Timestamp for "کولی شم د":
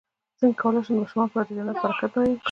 0.61-0.97